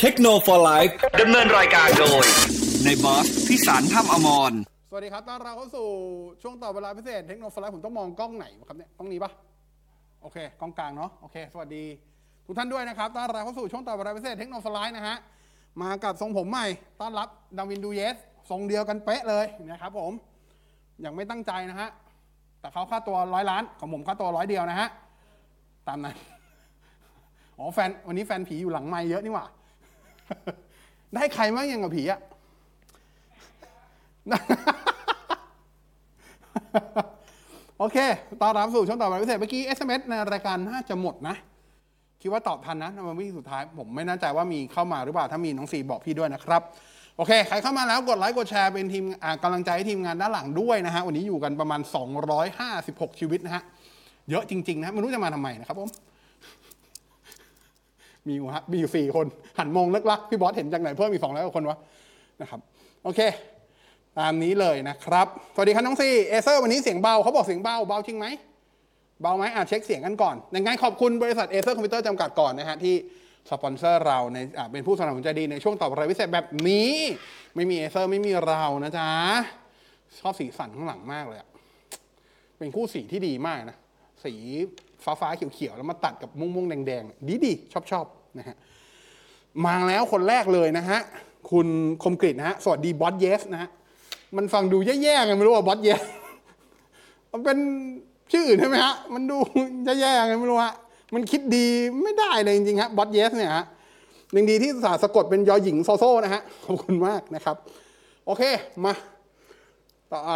[0.00, 0.86] เทคโนโลยี
[1.20, 2.24] ดำเนินรายการโดย
[2.84, 4.52] ในบอสพิสารถ้ำอมร
[4.90, 5.88] สวัสดีครับต้อนรับเข้าสู่
[6.42, 9.30] ช่วงต่อเวลาพิเศษเทคโนโลยีผมต้องมองกล้องไหนครับเนี่ย กล้องนี้ปะ
[10.22, 11.84] โอเค กล้องกลางเนาะ โอเค สวัสดี
[12.46, 15.16] ทุกท่านด้วยนะครับต้อนรับเข้าสู่ช่วงต่อเวลาพิเศษเทคโนโลยีนะฮะ
[15.82, 16.66] มากับทรงผมใหม่
[17.00, 17.28] ต้อนรับ
[17.58, 18.16] ดาวินดูเยส
[18.50, 20.12] ทรงเดียวกันเป๊ะเลยนะครับผม
[21.04, 21.88] ยังไม่ตั้งใจนะฮะ
[22.60, 24.88] แต่เขาค่าตัวร้อยล้าน ของผมค่าตัวร้อยเดียวนะฮะ
[25.88, 26.16] ตามนั้น
[27.58, 29.46] อ๋อ แฟน วันนี้แฟนผีอยู่หลังไม้เยอะนี่หว่า
[31.14, 32.20] ได้ใครบ้างยังกับผีอะ
[37.78, 37.96] โอเค
[38.42, 41.36] ตอนรับสู่ช่วงต่อไปพิเศษเมื่อกี้ SMS ในรายการน่าจะหมดนะ
[42.22, 46.62] คิดว่าตอบทันนะในวันวิสุดท้าย ผมไม่แน่ใจว่ามีเข้ามาหรือเปล่า ถ้ามีน้องสีบอกพี่ด้วยนะครับ
[47.16, 51.80] โอเค ใครเข้ามาแล้วกดไลค์กดแชร์เป็นทีมอ่ากำลังใจให้ทีมงานด้านหลังด้วยนะฮะ วันนี้อยู่กันประมาณ
[52.50, 53.62] 256 ชีวิตนะฮะ
[54.30, 55.88] เยอะจริงๆนะไม่รู้จะมาทำไมนะครับผม
[58.30, 59.26] มีอยู่ฮะมีอยู่สี่คน
[59.58, 61.78] หันมองเลิ่กลั่กพี่บอสเห็นจากไหนเพิ่มอีกสองร้อยกว่าคนวะ
[62.40, 62.60] นะครับ
[63.04, 63.20] โอเค
[64.18, 68.26] ตามนี้เลยนะครับ สวัสดีครับน้องซีเอเซอร์วันนี้เสียงเบาเขาบอกเสียงเบาเบาจริงไหม
[69.22, 72.94] เบาไหมอะเช็คเสียงกันก่อนยังไงขอบคุณบริษัทเอเซอร์คอมพิวเตอร์จำกัดก่อนนะฮะที่
[73.50, 76.94] สปอนเซอร์เราในอะเป็นผู้สนับสนุนใจดีในช่วงต่อเวลาพิเศษแบบนี้
[77.54, 79.10] ไม่มีเอเซอร์ไม่มีเรานะจ๊ะ
[80.20, 81.48] ชอบสีสันข้างหลังมากเลยอะ
[82.58, 83.76] เป็นคู่สีที่ดีมากนะ
[84.24, 84.34] สี
[85.04, 88.56] ฟ้าๆเขียวๆแล้วมาตัดกับม่วงๆแดงๆดีดีชอบชอบๆ นะฮะ
[89.66, 90.98] มาแล้วคนแรกเลยนะฮะ
[91.50, 91.66] คุณ
[92.02, 93.68] คมกริชนะฮะสวัสดีบอสเยสนะฮะ
[94.36, 96.02] มันฟังดูแย่ๆไงไม่รู้ว่าบอสเยส
[97.32, 97.58] มันเป็น
[98.32, 99.38] ชื่ออื่นใช่ไหมฮะมันดู
[100.00, 100.74] แย่ๆไงไม่รู้ฮะ
[101.14, 101.66] มันคิดดี
[102.02, 103.64] ไม่ได้เลยจริงๆฮะบอสเยสเนี่ยฮะ
[104.36, 107.56] ยังดีที่สาสะกดเป็นยอหญิงโซโซนะฮะขอบคุณมากนะครับ
[108.26, 108.42] โอเค
[108.84, 108.92] มา
[110.12, 110.30] ต่ออ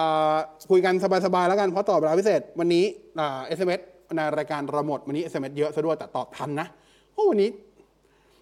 [0.70, 0.94] คุยกัน
[1.26, 3.80] สบายๆแล้วกันเพราะต่อเวลาพิเศษ วันนี้ SMS
[4.16, 6.66] ในรายการเราหมดวันนี้ SMS เยอะซะด้วยแต่ตอบทันนะ
[7.14, 7.50] โอ้วันนี้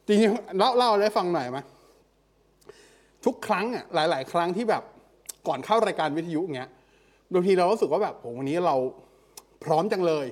[0.06, 1.58] จริงๆเล่าเล่าอะไรฟังหน่อยไหม
[3.24, 4.82] ทุกครั้งอะหลาย ๆ ครั้งที่แบบ
[5.48, 6.70] ก่อนเข้ารายการวิทยุอย่างเงี้ย
[7.32, 8.76] บางทีเรารู้สึกว่าแบบโหวันนี้เรา
[9.64, 10.26] พร้อมจังเลย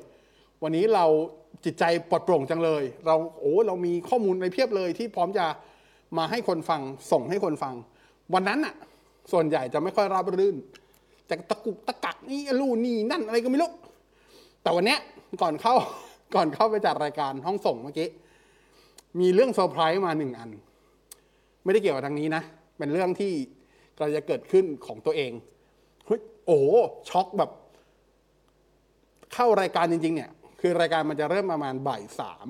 [0.62, 1.04] วันนี้เรา
[1.64, 5.46] จิตใจปลดโปร่งจังเลย เราโอ้เรามีข้อมูลในเพียบเลยที่พร้อมจะ
[6.18, 6.80] มาให้คนฟัง
[7.12, 7.74] ส่งให้คนฟัง
[8.34, 8.74] วันนั้นอะ
[9.32, 10.56] ส่วนใหญ่จะไม่ค่อยราบรื่น
[11.28, 13.70] จะตะกุกตะกักนี่ลู่นี่นั่นอะไรก็ไม่รู้
[14.62, 14.98] แต่วันเนี้ย
[15.42, 15.74] ก่อนเข้า
[16.34, 18.08] ก่อนเข้าไปจัดรายการห้องส่งเมื่อกี้
[19.18, 20.50] มีเรื่องเซอร์ไพรส์มาหนึ่งอัน
[21.64, 22.42] ไม่ได้เกี่ยวกับทางนี้นะ
[22.78, 23.32] เป็นเรื่องที่
[23.96, 25.32] กำลังจะเกิดขึ้นของตัวเอง
[26.06, 26.66] เฮ้ยโอ้โห
[27.08, 27.50] ช็อกแบบ
[29.34, 32.48] เข้ารายการจริง ๆ เนี่ย คือรายการมันจะเริ่มประมาณบ่ายสาม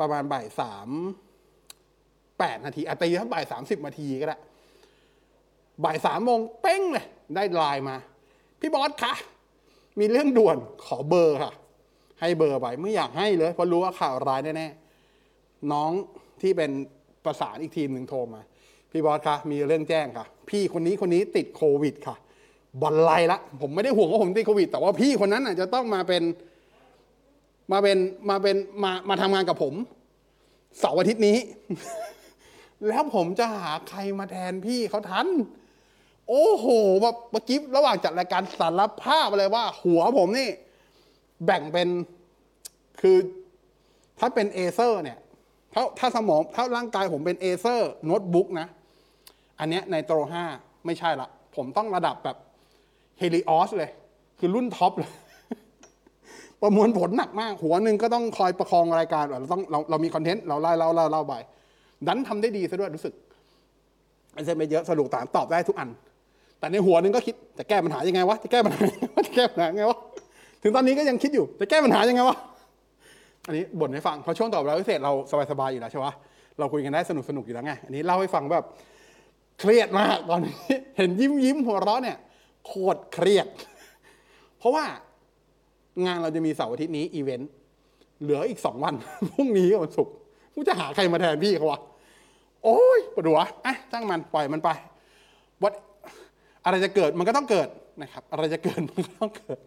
[0.00, 0.88] ประมาณบ่ายสาม
[2.38, 4.36] แปดนาทีอาตีถ้าบ่ายสามสิบนาทีก็ได้
[5.84, 7.96] บ่ายสามโมงเป้งเลย ได้ไลน์มา
[8.60, 9.14] พี่บอสคะ
[9.98, 11.52] มีเรื่องด่วนขอเบอร์ค่ะ
[12.20, 14.87] ให้เบอร์ไปไม่อยากให้เลยเพราะรู้ว่าข่าวร้ายแน่ๆ
[15.72, 15.90] น้อง
[16.42, 16.70] ที่เป็น
[17.24, 18.40] ประสานอีกทีมหนึ่งโทรมา
[18.90, 22.16] พี่บอสคะมีเรื่องแจ้งค่ะ พี่คนนี้คนนี้ติดโควิดค่ะ
[22.82, 26.22] บอลไลละ ผมไม่ได้ห่วงว่าผมติดโควิด แต่ว่าพี่คนนั้นน่ะจะต้องมาเป็น
[27.72, 27.98] มาเป็น
[28.30, 29.74] มาเป็นมามาทำงานกับผม
[30.78, 31.38] เสาร์อาทิตย์นี้
[32.88, 35.26] แล้วผมจะหาใครมาแทนพี่เขาทัน
[36.28, 36.66] โอ้โห
[37.02, 40.48] แบบเมื่อกี้ระหว่างจัดรายการสารภาพเลยว่า หัวผมนี่
[41.46, 41.88] แบ่งเป็น
[43.00, 43.16] คือ
[44.18, 45.18] ถ้าเป็น Acer เนี่ย
[45.78, 48.66] ถ้าถ้าสมองถ้าร่างกายผมเป็น Acer โน้ตบุ๊กนะ
[49.60, 50.44] อันเนี้ย Nitro ห้า
[50.86, 52.36] ไม่ใช่ละ ผมต้องระดับแบบ
[53.18, 53.90] Helios เลย
[54.38, 55.10] คือรุ่นท็อปเลย
[56.62, 61.34] ประมวลผลหนักมาก หัวหนึ่งก็ต้องคอยประคองรายการเราต้องเราเรามี content เราไล่เล่าเล่าเล่าไป
[62.06, 63.14] ดันทำได้ดีซะด้วยรู้สึก
[64.34, 65.88] ไอเซนไปเยอะสรุปตามตอบได้ทุกอัน
[66.58, 69.98] แต่ในหัวหนึ่งก็คิดจะแก้ปัญหายังไงวะจะแก้ปัญหายังไงจะแก้ปัญหายังไงวะ
[70.62, 72.36] ถึงตอนนี้ก็ยังคิดอยู่จะแก้ปัญหายังไงวะ
[73.48, 75.12] อันนี้บ่นให้ฟังเพราะช่วงตอบรับพิเศษเรา
[75.50, 76.06] สบายๆอยู่แล้วใช่ไหม
[76.58, 78.66] เราคุยกันได้สนุกสนุกๆอยู่แล้วไงอันนี้เล่าให้ฟังแบบ
[79.60, 80.54] เครียดมากตอนนี้
[80.96, 82.18] เห็นยิ้มยิ้มหัวเราะเนี่ย
[82.66, 83.46] โคตรเครียด
[84.58, 84.84] เพราะว่า
[86.06, 87.50] งานเราจะมีเสาร์อาทิตย์นี้อีเวนต์
[88.22, 88.94] เหลืออีกสองวัน
[89.28, 90.14] พรุ่งนี้วันศุกร์
[90.54, 91.80] กูจะหาใครมาแทนพี่เขาวะ
[92.64, 94.68] โอ้ยปวดหัวอะจ้างมันปล่อยมันไป
[95.62, 95.72] วัด
[96.64, 97.68] อะไรจะเกิดมันก็ต้องเกิด
[98.02, 99.58] นะครับ อะไรจะเกิดมันก็ต้องเกิด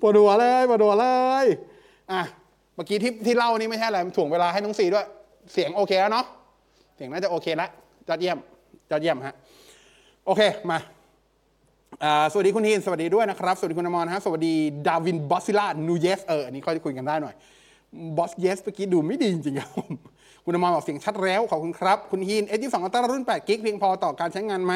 [0.00, 1.06] ปวดหัวเลยปวดหัวเล
[1.44, 1.46] ย
[2.12, 2.22] อะ
[2.74, 5.06] เมื่อกี้ที่ที่เล่านี่ไม่ใช่อะไรถ่วงเวลาให้น้องซีด้วย
[5.52, 6.24] เสียงโอเคแล้วเนาะ
[6.96, 7.70] เสียงน่าจะโอเคแล้ว
[8.08, 8.38] ยอดเยี่ยม
[8.90, 9.34] ยอดเยี่ยมฮะ
[10.26, 10.78] โอเคมา
[12.32, 14.54] สวัสดีคุณฮีนสวัสดีด้วยนะครับ สวัสดีคุณอมรนฮะสวัสดี
[14.86, 17.34] ดาวินบอสซิล่านูเยสเอออันนี้ค่อยคุยกันได้หน่อย
[18.16, 19.90] บอสเยสเมื่อกี้ดูไม่ดีจริงๆครับผม
[20.44, 24.72] คุณอมรบอกเสียงชัดแล้วขอบคุณครับ คุณฮีน S22 อัลตร้ารุ่น8กิกเพียงพอต่อการใช้งานไหม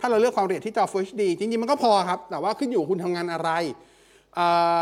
[0.00, 3.50] ถ้าเราเลือกความละเอียดที่จอ Full HD จริงๆ มันก็พอครับ แต่ว่าขึ้นอยู่คุณทำงานอะไร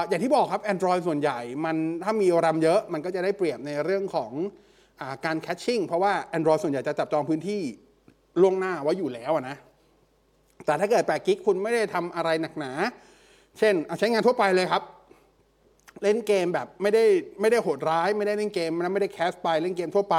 [0.08, 4.32] อย่างที่บอกครับ Android ส่วนใหญ่มันถ้ามี RAM เยอะมันก็จะได้เปรียบในเรื่องของ
[5.00, 7.62] อการแคชชิ่งเพราะว่า Android ส่วนใหญ่จะจับจองพื้นที่
[8.40, 9.56] ล่วงหน้าไว้อยู่แล้วนะ
[10.66, 12.72] แต่ถ้าเกิด8กิกคุณไม่ได้ทำอะไรหนักหนา
[13.58, 14.82] เช่นใช้งานทั่วไปเลยครับ
[16.02, 17.04] เล่นเกมแบบไม่ได้
[17.40, 20.16] ไม่ได้โหดร้าย ไม่ได้เล่นเกมนะไม่ได้แคสไปเล่นเกมทั่วไป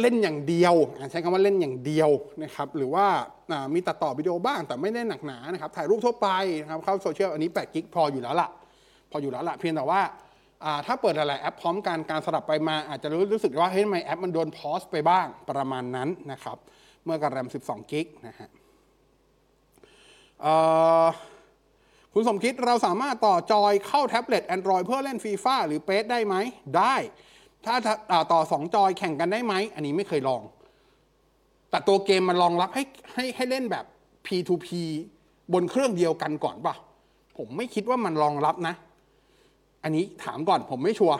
[0.00, 0.74] เล่นอย่างเดียว
[1.10, 2.10] ใช้คำว่าเล่นอย่างเดียว
[2.42, 3.06] นะครับหรือว่า
[3.74, 6.28] มีตัดต่อวิดีโอบ้างแต่ไม่ได้หนักหนานะครับถ่ายรูปทั่วไป
[6.62, 8.48] นะครับเข้าโซเชียลอันนี้8กิกพออยู่แล้วล่ะ
[9.10, 16.58] พออยู่แล้วล่ะเพียงแต่ว่าาถ้าเปิดหลายๆแอปพร้อมกันการสลับไปมาอาจจะรู้สึกว่าเฮ้ยทำไมแอปมันโดนพอสไปบ้างประมาณนั้นนะครับ
[17.04, 18.48] เมื่อกับแรม 12กิกนะฮะ
[22.12, 26.34] คุณสมคิดเราสามารถต่อจอยเข้าแท็บเล็ต Android เพื่อเล่นฟีฟ่าหรือเปสได้ไหม
[26.78, 26.96] ได้
[27.66, 30.42] ถ้าถ้าอ่าต่อ2จอยแข่งกันได้ไหม อันนี้ไม่เคยลอง
[31.70, 32.82] แต่ตัวเกมมันรองรับให้
[33.14, 33.84] ให้ให้เล่นแบบ
[34.26, 34.68] P2P
[35.52, 36.74] บนเครื่องเดียวกันก่อนป่ะ
[37.36, 38.74] ผมไม่คิดว่ามันรองรับนะ
[39.82, 41.18] อันนี้ถามก่อนผมไม่ชัวร์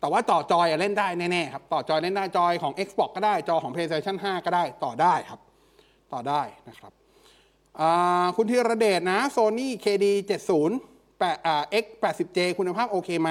[0.00, 5.40] แต่ว่าต่อจอยเล่นได้แน่ๆครับ ต่อจอยเล่นได้จอยของ Xbox ก็ได้จอของ PlayStation 5 ก็ได้ต่อได้ครับ
[6.12, 6.92] ต่อได้นะครับ
[8.36, 10.06] คุณธีระเดชนะ Sony KD
[10.68, 13.30] 70 8 X 80J คุณภาพโอเคไหม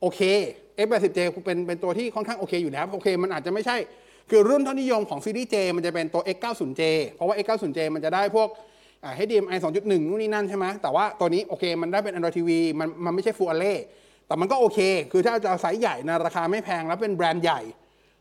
[0.00, 0.20] โอเค
[0.84, 3.76] X 80J เป็นเป็นตัวที่ค่อนข้างโอเคอยู่แล้วโอเคมันอาจจะไม่ใช่
[4.30, 6.82] คือรุ่นท่านิยมของซีรีส์ J มันจะเป็นตัว X 90J
[7.12, 8.48] เพราะว่า X 90J มันจะได้พวก
[9.16, 12.50] HDMI 2.1 นู่นนี่นั่นใช่ไหมแต่ว่าตัวนี้โอเคมันได้เป็น Android TV
[12.80, 13.78] มันมันไม่ใช่ Full Array
[14.26, 14.78] แต่มันก็โอเค
[15.12, 17.60] คือถ้าจะไซส์ใหญ่นะราคาไม่แพงแล้วเป็นแบรนด์ใหญ่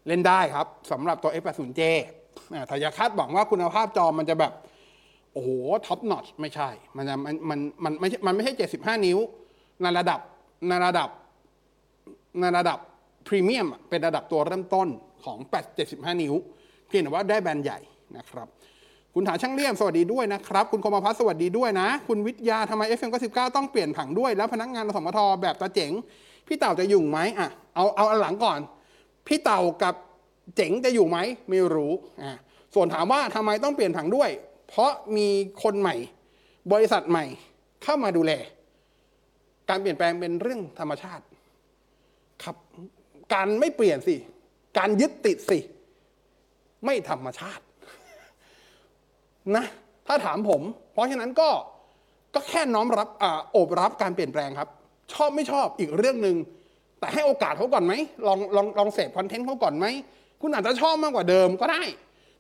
[0.08, 1.82] เล่นได้ครับสำหรับตัว X 80J
[2.54, 4.52] อ่าแต่อย่าคาดหวังว่าคุณภาพจอมันจะแบบ
[5.34, 5.50] โอ้โห
[5.86, 9.20] ท็อปนอตไม่ใช่ มันจะมันมันมันไม่ใช่มันไม่ใช่ 75 นิ้ว
[9.82, 10.20] ในระดับ
[10.70, 11.10] ในระดับ
[12.40, 12.80] ในระดับ
[13.28, 14.88] พรีเมียมเป็นระดับตัวเริ่มต้น
[15.26, 16.34] ของ8 75 นิ้ว
[16.88, 17.80] เพียงแต่ว่าได้แบรนด์ใหญ่
[18.18, 18.48] นะครับ
[19.14, 25.92] คุณถาช่างเลี่ยมสวัสดีด้วยนะครับ คุณคมพัฒน์สวัสดีด้วยนะ คุณวิทยาทำไม FM 99ต้องเปลี่ยนผังด้วย แล้วพนักงานสมทแบบตาเจ๋ง
[26.48, 28.60] พี่เต่าจะอยู่ไหมอะเอาเอาอันหลังก่อน
[29.28, 29.96] พี่เต่ากับ
[30.56, 31.18] เจ๋งจะอยู่ไหม
[31.50, 31.92] ไม่รู้
[32.22, 32.32] อะ
[32.76, 34.30] ส่วนถามว่าทำไมต้องเปลี่ยนผังด้วย
[34.70, 35.28] เพราะมี
[35.64, 35.96] คนใหม่
[36.72, 37.26] บริษัทใหม่
[37.84, 38.32] เข้ามาดูแล
[39.70, 41.24] การเปลี่ยนแปลงเป็นเรื่องธรรมชาติ
[42.44, 42.56] ครับ
[43.34, 44.16] การไม่เปลี่ยนสิ
[44.78, 45.60] การยึดติดสิ
[46.86, 47.64] ไม่ธรรมชาติ
[49.56, 49.66] นะ
[50.08, 50.62] ถ้าถามผม
[50.94, 51.50] เพราะฉะนั้นก็
[52.36, 54.70] ก็แค่น้อมรับอโอบรับการเปลี่ยนแปลงครับ
[55.14, 56.36] ชอบไม่ชอบอีกเรื่องหนึ่ง
[57.00, 57.94] แต่ให้โอกาสเขาก่อนไหม
[58.28, 59.86] ลองลองลองเสพคอนเทนต์เขาก่อนไหม
[60.42, 61.82] คุณอาจจะชอบมากกว่าเดิมก็ได้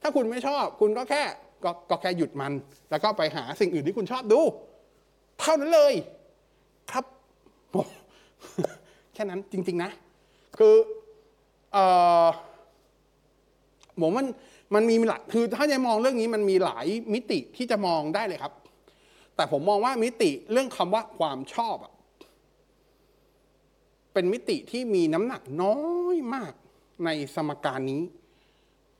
[0.01, 1.21] ถ้าคุณไม่ชอบ คุณก็แค่
[1.63, 2.51] กก็แค่หยุดมัน
[2.89, 4.39] แล้วก็ไปหาสิ่งอื่นที่คุณชอบดู
[5.39, 5.93] เท่านั้นเลย
[6.91, 7.05] ครับ
[9.15, 9.91] แค่นั้นจริง ๆ นะ
[10.57, 10.75] คือ
[14.01, 14.27] ผมมัน
[14.75, 18.53] มันมีหลายคือถ้าจะมองเรื่องนี้มันมีหลายมิติที่จะมองได้เลยครับ
[19.35, 21.93] แต่ผมมองว่ามิติเรื่องคำว่าความชอบอะ
[24.13, 25.77] เป็นมิติที่มีน้ำหนักน้อ
[26.13, 26.53] ยมาก
[27.05, 28.01] ในสมการนี้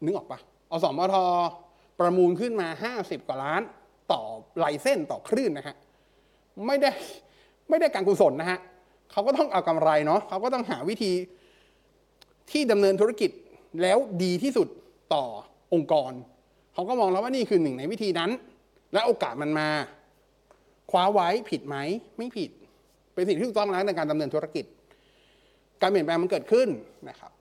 [0.04, 0.40] นึกออกปะ
[0.72, 1.16] อสมท
[2.00, 3.62] ประมูลขึ้นมาห้าสิบกว่าล้าน
[4.12, 4.22] ต่อ
[4.58, 5.76] ไลเส้นต่อคลื่นนะฮะ
[6.66, 6.92] ไม่ได้
[7.70, 8.60] ไม่ได้การกุศลนะฮะ
[9.16, 11.14] เขาก็ต้องเอากำไรเนาะเขาก็ต้องหาวิธี
[12.52, 13.32] ที่ดำเนินธุรกิจ
[13.82, 14.68] แล้วดีที่สุด
[15.14, 15.26] ต่อ
[15.74, 16.12] องค์กร
[16.74, 18.32] เขาก็มองแล้วว่านี่คือหนึ่งในวิธีนั้น
[18.94, 19.70] และโอกาสมันมา
[20.92, 21.78] คว้าไว้ผิดไหม
[22.18, 22.50] ไม่ผิด
[23.14, 24.66] เป็นสิ่งที่ถูกต้องแล้วในการดำเนินธุรกิจ
[25.82, 26.68] การเปลี่ยนแปลงมันเกิดขึ้น
[27.10, 27.32] นะครับ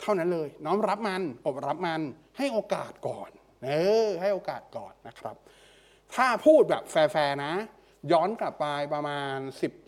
[0.00, 2.00] เท่านั้นเลยน้อมรับมันอบรับมัน
[2.38, 3.30] ให้โอกาสก่อน
[3.64, 3.70] เอ
[4.06, 5.36] อให้โอกาสก่อนนะครับ
[6.14, 7.52] ถ้าพูดแบบแฟร์ๆนะ
[8.12, 9.38] ย้อนกลับไปประมาณ
[9.72, 9.85] 17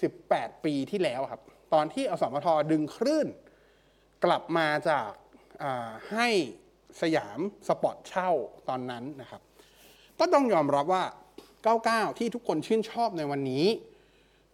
[0.00, 1.42] 18 ปีที่แล้วครับ
[1.74, 3.28] ตอนที่อสมทดึงคลื่น
[4.24, 6.28] กลับมาจากาให้
[7.02, 7.38] สยาม
[7.68, 8.30] สปอร์ตเช่า
[8.68, 9.42] ตอนนั้นนะครับ
[10.18, 11.04] ก็ต้องยอมรับว่า
[11.60, 13.64] 99 ที่ทุกคนชื่นชอบในวันนี้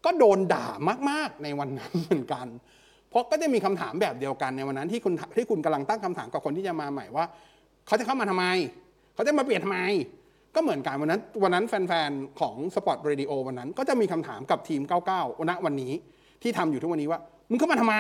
[0.04, 0.66] ก็โดนด่า
[1.10, 2.46] มากๆในวันนั้นเหมือนกัน
[3.08, 7.24] เพราะก็จะมีคำถามแบบเดียวกันในวันนั้นที่คุณที่คุณกำลังตั้งคำถามกับคนที่จะมาใหม่ว่า
[7.86, 8.46] เขาจะเข้ามาทำไม
[9.14, 9.80] เขาจะมาเปลี่ยนทำไม
[10.56, 14.80] ก็เหมือนกันวันนั้นวันนั้นแฟนๆ ของสปอร์ตเรดิโอวันนั้น ก็จะมีคำถามกับทีม
[15.14, 15.92] 99ณวันนี้
[16.42, 17.20] ที่ทำอยู่ทุกวันนี้ว่า
[17.50, 17.96] มึงเข้ามาทำไม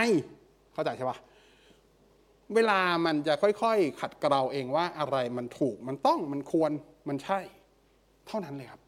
[0.74, 1.18] เข้าใจใช่ปะ
[2.54, 6.70] เวลามันจะค่อยๆ ขัดเกลาเองว่าอะไรมันถูกมันต้องมันควร
[7.08, 7.38] มันใช่
[8.26, 8.80] เท่านั้นเลยครับ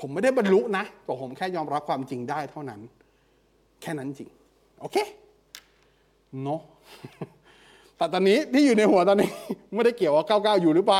[0.00, 2.80] ผมไม่ได้บรรลุนะแต่ผมแค่ยอมรับความจริงได้เท่านั้น
[3.82, 4.30] แค่นั้นจริง
[4.80, 4.96] โอเค
[6.42, 6.60] เนาะ
[7.96, 9.30] แต่ตอนนี้ที่อยู่ในหัวตอนนี้
[9.74, 10.94] ไม่ได้เกี่ยวว่า 99 อยู่หรือไป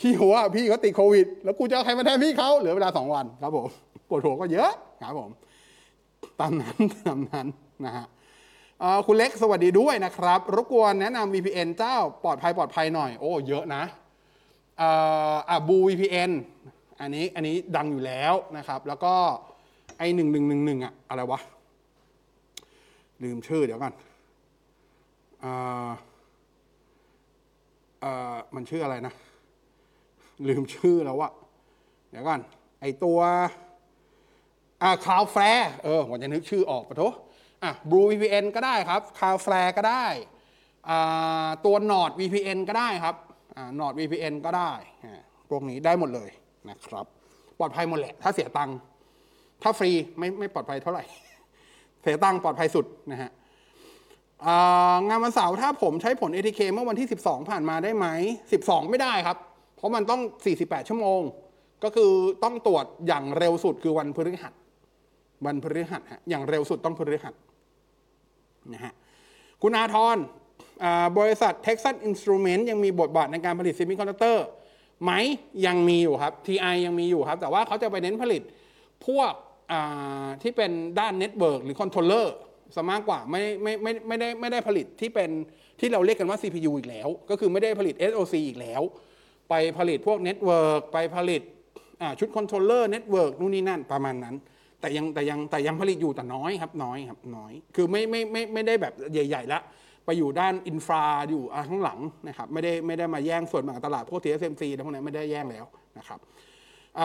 [0.00, 3.68] ที่หัวพี่เขาติดโควิด แล้วกูจะเอาใครมาแทนพี่เขาเหลือเวลาสองวันครับผม
[4.08, 4.70] ปวดหัวก็เยอะ
[5.02, 5.30] ครับผม
[6.40, 6.76] ตามนั้น
[7.06, 7.46] ตามนั้น
[7.86, 8.06] นะฮะ
[9.06, 13.82] คุณเล็กสวัสดีด้วยนะครับ รบกวนแนะนำ VPN เจ้าปลอดภัยปลอดภัยหน่อย โอ้เยอะนะ
[14.80, 14.90] อ่
[15.32, 16.30] ออะบู VPN
[17.00, 19.14] อันนี้อันนี้ดังอยู่แล้วนะครับ แล้วก็
[19.98, 21.40] ไอหนึ่งหนึ่งหนึ่งหนึ่งอะอะไรวะ
[23.22, 23.94] ลืมชื่อเดี๋ยวก่อน
[25.44, 25.88] อ่า
[28.04, 29.14] อ่อมันชื่ออะไรนะ
[30.48, 31.32] ลืมชื่อแล้วอะ
[32.10, 32.40] เดี๋ยวก่อน
[32.80, 33.18] ไอตัว
[34.82, 37.02] อ่า Cloudflare เออผมจะนึกชื่อออกปะโถ
[37.62, 40.06] อะ Blue VPN ก็ได้ครับ Cloudflare ก็ได้
[40.88, 43.16] อ่าตัว Nord VPN ก็ได้ครับ
[43.56, 44.72] อ่า Nord VPN ก็ได้
[45.50, 46.30] พวกนี้ได้หมดเลย
[46.68, 47.06] นะครับ
[47.58, 48.76] ปลอดภัยหมดแหละ ถ้าเสียตังค์
[49.62, 51.04] ถ้าฟรีไม่ไม่ปลอดภัยเท่าไหร่
[52.02, 53.30] เสียตังค์ปลอดภัยสุดนะฮะ
[55.08, 58.06] งานวันเสาร์ถ้าผมใช้ผล ATK เมื่อวันที่ 12 ผ่านมาได้ไหม
[58.52, 59.38] 12 ไม่ได้ครับ
[59.78, 60.20] เพราะมันต้อง
[60.56, 61.20] 48 ชั่วโมง
[61.84, 62.10] ก็คือ
[62.44, 64.52] ต้องตรวจอย่างเร็วสุดคือวันพฤหัส
[65.46, 67.34] วันพฤหัสฮะอย่างเร็วสุดต้องพฤหัส
[68.72, 68.92] นะฮะ
[69.62, 70.18] คุณอาทร
[70.84, 74.38] อ่าบริษัท Texas Instrument ยังมีบทบาทในการผลิต Semiconductor
[75.04, 75.12] ไหม
[75.66, 78.42] ยังมีอยู่ครับ TI ยังมีอยู่ครับ แต่ว่าเขาจะไปเน้นผลิต
[79.06, 79.32] พวก
[80.42, 80.70] ที่เป็น
[81.00, 82.34] ด้าน network หรือ controller
[82.74, 85.30] ซะมากกว่าไม่ไม่ไม่ไม่ได้ไม่ได้ผลิตที่เป็น
[85.80, 88.82] ที่เราเรียกกันว่า CPU อีกแล้ว ก็คือไม่ได้ผลิต SoC อีกแล้ว
[89.48, 91.42] ไปผลิตพวก network ไปผลิต
[92.18, 94.34] ชุด controller network นู่นนี่นั่นประมาณนั้น
[94.80, 99.60] แต่ยังแต่ยังแต่ยังผลิตอยู่แต่น้อยครับน้อยครับน้อย คือไม่ไม่ไม่ไม่ได้แบบใหญ่ ๆ ละ
[100.04, 105.64] ไปอยู่ด้าน infra อยู่ข้างหลังนะครับไม่ได้ไม่ได้มาแย่งส่วนแบ่งตลาดพวก TSMC แล้วพวกนี้ไม่ได้แย่งแล้ว
[105.98, 106.18] นะครับ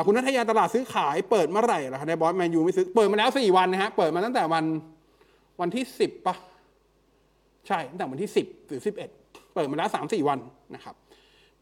[0.06, 4.66] คุณนัทยาตลาดซื้อขายเปิดเมื่อไหร่ล่ะคะในบอสแมนยูไม่ซื้อเปิดมาแล้วสี่วันนะฮะเปิดมาตั้งแต่วัน
[5.62, 6.36] วันที่สิบปะ
[7.68, 9.10] ใช่ตั้งแต่วันที่สิบหรือสิบเอ็ด
[9.54, 10.40] เปิดมาแล้วสามสี่วัน
[10.76, 10.96] นะครับ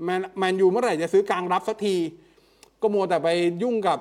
[0.03, 1.95] แมนแมนยูเมื่อไหร่จะซื้อกลางรับสักที
[2.81, 3.27] ก็มัวแต่ไป
[3.63, 3.99] ยุ่งกับ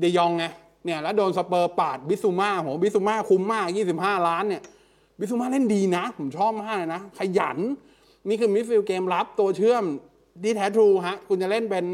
[0.00, 0.44] เดยองไง
[0.84, 4.62] เนี่ยแล้วโดนสเปอร์ปาดบิซูมาโหบิซูมาคุ้มมากยี่สิบห้าล้านเนี่ย
[5.18, 7.58] บิซูมาเล่นดีนะ ผมชอบมากเลยนะ ขยัน
[8.28, 9.84] นี่คือมิดฟิลด์เกมรับตัวเชื่อม
[10.42, 11.84] ดีแท้ true ฮะ คุณจะเล่นเป็น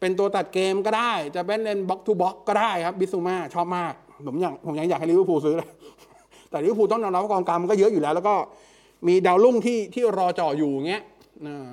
[0.00, 3.92] เป็นตัวตัดเกมก็ได้ จะเป็นเล่น box to box ก็ได้ครับบิซูมาชอบมาก
[4.26, 5.68] ผมอยากผมยังอยากให้ลิเวอร์พูลซื้อเลย
[6.50, 8.34] แต่ลิเวอร์พูลต้องยอมรับกองกลางมันก็เยอะอยู่แล้ว แล้วก็
[9.08, 11.02] มีดาวรุ่งที่ที่รอจ่ออยู่เงี้ย
[11.46, 11.66] อ่า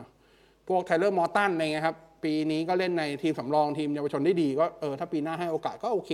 [0.67, 6.11] พวกไทเลอร์มอร์ตันอะไรเงี้ยครับ ปีนี้ก็เล่นในทีมสำรองทีมเยาวชนได้ดี ก็เออถ้าปีหน้าให้โอกาสก็โอเค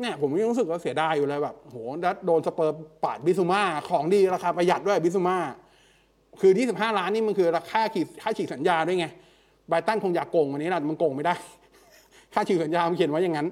[0.00, 5.36] เนี่ยผมยังรู้สึกว่าเสียดายอยู่เลยแบบโหดัดโดนสเปอร์ปาดบิซูมาของดีราคาประหยัดด้วยบิซูมา
[6.40, 9.06] คือ 25 ล้านนี่มันคือราคาขีดค่าฉีกสัญญาด้วยไง
[9.68, 11.34] ไบตันคงอยากโกงวันนี้นะมันโกงไม่ได้
[12.34, 13.48] ค่าฉีกสัญญามันเขียนไว้อย่างนั้น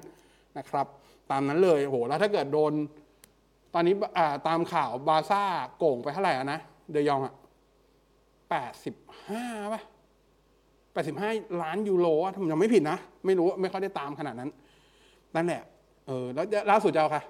[0.57, 0.87] นะครับ
[1.31, 2.73] ตามนั้นเลยโหแล้วถ้าเกิดโดน
[3.73, 3.93] ตอนนี้
[4.47, 5.43] ตามข่าวบาร์ซ่า
[5.77, 6.59] โกงไปเท่าไหร่นะ
[6.91, 7.33] เดยองอะ
[8.49, 8.95] แปดสิบ
[9.27, 9.81] ห้าป่ะ
[10.93, 11.29] แปดสิบห้า
[11.61, 14.49] ล้านยูโรอะถ้าผมจำไม่ผิดนะ ไม่รู้ไม่ค่อยได้ตามขนาดนั้น
[15.35, 15.61] นั่นแหละ
[16.07, 17.23] เออ แล้วล่าสุดจะเอาค่ะ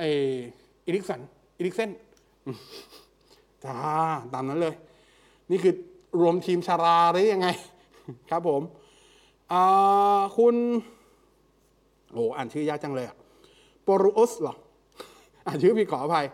[0.00, 0.32] เออ
[0.86, 1.20] อิริกสัน
[1.58, 1.90] อิริกเซน
[3.64, 3.78] จ้า
[4.34, 4.74] ตามนั้นเลย
[5.50, 5.74] นี่คือ
[6.20, 7.48] รวมทีมชาราหรือยังไง
[8.30, 8.62] ครับผม
[9.52, 10.54] อ่าคุณ
[12.12, 13.16] โอ้อ่านชื่อยากจังเลยอะ
[13.86, 14.54] ปรุอุสเหรอ
[15.46, 16.26] อ่านชื่อผิดขออภัย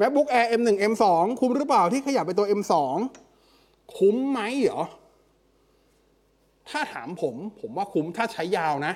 [0.00, 1.04] MacBook Air M1 M2
[1.40, 2.74] คุ้มหรือเปล่าที่ขยับไปตัว M2
[3.96, 4.82] คุ้มไหมเหรอ
[6.70, 8.94] ถ้าถามผม ผมว่าคุ้มถ้าใช้ยาวนะ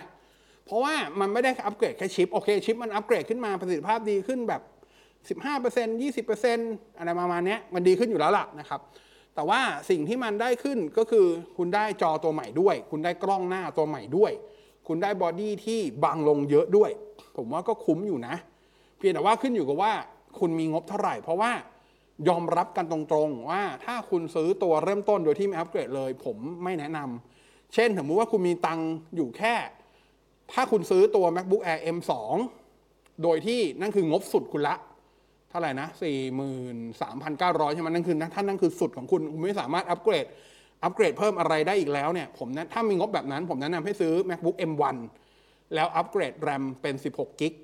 [0.64, 4.62] เพราะว่ามันไม่ได้อัปเกรดแค่ชิป โอเค ชิปมันอัปเกรดขึ้นมาประสิทธิภาพดีขึ้นแบบ
[5.28, 8.80] 15% 20%อะไรประมาณนี้มันดีขึ้นอยู่แล้วล่ะนะครับ
[9.34, 11.26] แต่ว่าสิ่งที่มันได้ขึ้นก็คือ
[11.56, 14.32] คุณได้จอตัวใหม่ด้วย คุณได้กล้องหน้าตัวใหม่ด้วย
[14.86, 16.90] คุณได้ body ที่บางลงเยอะด้วย
[17.36, 18.34] ผมว่าก็คุ้มอยู่นะ
[18.98, 19.92] เพียงแต่ว่าขึ้นอยู่กับว่า
[20.38, 21.50] คุณมีงบเท่าไหร่ เพราะว่า
[22.28, 28.80] ยอมรับกันตรงๆ ว่าถ้าคุณซื้อตัวเริ่มต้นโดยที่ไม่อัปเกรดเลย ผมไม่แนะนำเช่นสมมติว่าคุณมีตัง
[29.16, 29.54] อยู่แค่
[30.52, 32.12] ถ้าคุณซื้อตัว macbook air m2
[33.22, 34.74] โดยที่นั่นคืองบสุดคุณละ
[35.50, 40.26] เท่าไหร่นะสี่หมื่นสามพันเก้าร้อยใช่ไหมนั่นคือท่านนั่นคือสุดของคุณ คุณไม่สามารถอัปเกรด
[40.84, 44.96] อัปเกรดเพิ่มอะไรได้อีกแล้วเนี่ยผมนะถ้ามีงบแบบนั้น ผมแนะนำให้ซื้อ macbook m1
[45.74, 47.54] แล้วอัปเกรด RAM เป็น 16กิก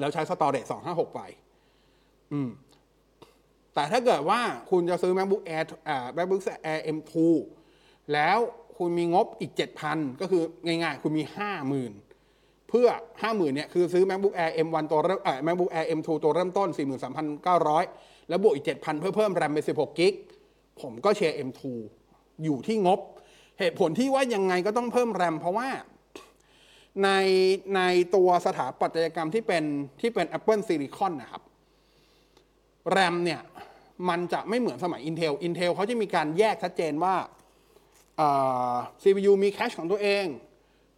[0.00, 1.20] แล้วใช้ storage 256 ไป
[2.32, 2.48] อืม
[3.74, 4.40] แต่ถ้าเกิดว่า
[4.70, 6.40] คุณจะซื้อ macbook air อ่า macbook
[6.72, 7.12] air m2
[8.12, 8.38] แล้ว
[8.78, 9.52] คุณมีงบอีก
[9.86, 11.24] 7,000 ก็คือง่ายๆ คุณมี
[11.96, 12.88] 50,000 เพื่อ
[13.22, 16.68] 50,000เนี่ยคือซื้อ macbook air m1 ตัวเริ่มเอ่อ macbook air m2 ตัวเริ่มต้น
[17.48, 20.14] 43,900 แล้วบวกอีก 7,000 เพื่อเพิ่ม RAM เป็น16กิก
[20.80, 21.62] ผมก็แชร์ m2
[22.44, 23.00] อยู่ที่งบ
[23.58, 25.68] เหตุผลที่ว่ายังไงก็ต้องเพิ่ม RAM เพราะว่า
[27.04, 27.10] ใน
[27.76, 27.80] ใน
[28.14, 29.64] ตัวสถาปัตยกรรมที่เป็น
[30.00, 31.42] ที่เป็น Apple Silicon นะครับ
[32.90, 33.40] แรมเนี่ย
[34.08, 40.24] มันจะไม่เหมือนสมัย Intel Intel เขาจะมีการแยกชัดเจนว่าา CPU มีแคชของตัวเอง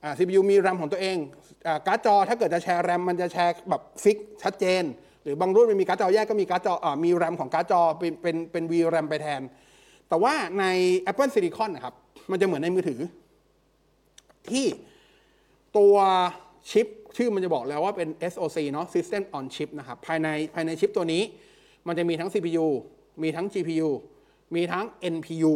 [0.03, 4.83] อ CPU มี RAM ของตัวเอง การ์ดจอถ้าเกิดจะแชร์ RAM มันจะแชร์แบบ fix ชัดเจน
[5.23, 9.43] หรือบางรุ่นมันมีการ์ดจอแยกก็มีการ์ดจอมี RAM ของการ์ดจอเป็นเป็นเป็น VRAM ไปแทน
[10.09, 10.65] แต่ว่าใน
[11.11, 11.95] Apple Silicon นะครับ
[12.31, 13.01] มันจะเหมือนในมือถือ
[14.51, 14.67] ที่
[15.79, 15.95] ตัว
[16.71, 21.23] ชิป ชื่อมันจะบอกแล้วว่าเป็น SoC เนาะ System on Chip นะครับภายในภายในชิปตัวนี้
[21.87, 22.67] มันจะมีทั้ง CPU
[23.23, 23.91] มีทั้ง GPU
[24.55, 25.53] มีทั้ง NPU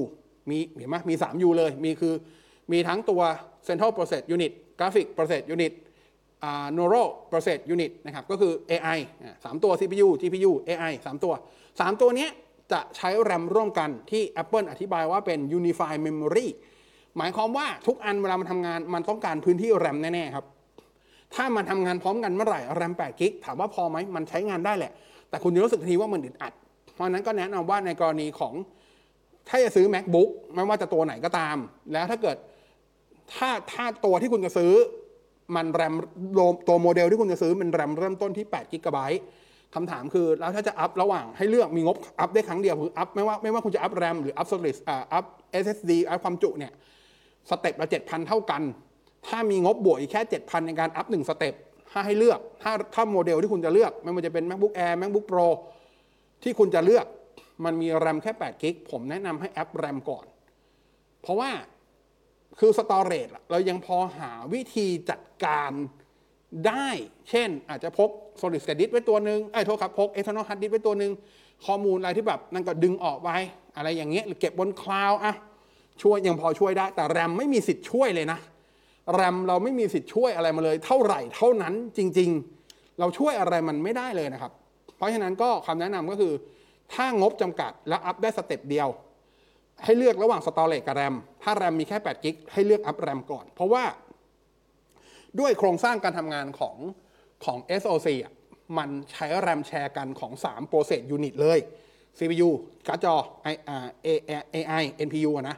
[0.51, 2.15] มีเห็นไหมมี 3U เลย มีคือ
[2.73, 3.21] มีทั้งตัว
[3.69, 5.73] Central Process Unit Graphic Process Unit
[6.77, 11.33] Neural Process Unit นะครับ ก็คือ AI อ่าสามตัว CPU GPU AI 3 ตัว
[11.67, 12.29] 3 ตัวนี้
[12.73, 16.47] จะใช้ RAM ร่วมกันที่ Apple อธิบายว่าเป็น Unified Memory
[17.17, 20.47] หมายความว่าทุกอันเวลามันทำงานมันต้องการพื้นที่ RAM แน่ ๆ ครับ
[21.35, 24.93] ถ้ามันทำงานพร้อมกันเมื่อไหร่ RAM 8กิกถามว่าพอไหมมันใช้งานได้แหละ
[25.31, 26.53] แต่คุณจะรู้สึกทีว่ามันอึดอัด
[26.95, 28.55] เพราะนั้นก็แนะนำว่าในกรณีของ
[29.49, 31.57] ถ้าจะซื้อ macbook ไม่ว่าจะตัวไหนก็ตาม
[31.93, 32.37] แล้วถ้าเกิด
[33.35, 34.73] ถ้าถ้าตัวที่คุณจะซื้อ
[35.57, 35.95] มันแรม
[36.69, 39.23] ตัวโมเดลที่คุณจะซื้อมันแรมเริ่มต้นที่8กิกะไบต์
[39.75, 45.25] คำถามคือ แล้วถ้าจะอัพระหว่างให้เลือกมีงบอัพได้ครั้งเดียวคืออัพไม่ว่าไม่ว่าคุณจะอัพแรมหรืออัพสลิดอ่าอัพ
[45.65, 46.73] SSD อัพความจุเนี่ย
[47.51, 48.63] step ละ7,000 เท่ากัน
[49.27, 51.55] ถ้ามีงบบวกอีกแค่ 7,000 ในการอัพหนึ่ง step
[51.91, 55.49] ถ้าให้เลือกถ้าถ้าโมเดลที่คุณจะเลือกไม่ว่าจะเป็น MacBook Air MacBook Pro
[56.43, 57.07] ที่คุณจะเลือก
[57.65, 60.25] มันมีแรมแค่8กิกผมแนะนำให้อปแรมก่อน
[61.23, 61.51] เพราะว่า
[62.59, 65.73] คือ storage เรายังพอหาวิธีจัดการ
[66.67, 66.89] ได้
[67.31, 71.13] เช่นอาจจะพก solid state disk ไว้ตัวหนึ่งไอ้โทษครับพก external hard disk ไว้ตัวหนึ่ง
[71.67, 73.31] ข้อมูลอะไรที่แบบนั่นก็ดึงออกไป
[73.77, 75.35] อะไรอย่างเงี้ยหรือเก็บบน cloud อะ
[76.03, 78.39] ช่วยยังพอช่วยได้ แต่แรมไม่มีสิทธิ์ช่วยเลยนะ
[79.13, 82.31] แรมเราไม่มีสิทธิ์ช่วยอะไรมาเลย เท่าไหร่เท่านั้นจริง
[82.65, 84.53] ๆ เราช่วยอะไรมันไม่ได้เลยนะครับ
[84.97, 86.33] เพราะฉะนั้นก็คำแนะนำก็คือ
[86.95, 88.89] ถ้างบจำกัดแล้วอัพได้ step เดียว
[89.85, 93.85] ให้เลือกระหว่างสตอเรจกับแรม ถ้าแรมมีแค่8กิกให้เลือกอัพแรมก่อน เพราะว่า
[95.41, 96.77] ด้วยโครงสร้างการทำงานของ
[97.45, 98.33] ของ SoC อะ
[98.79, 101.59] มันใช้แรมแชร์กันของ3 process unit เลย
[102.19, 102.49] CPU
[102.89, 103.15] การ์ดจอ
[104.55, 105.57] AI NPU นะ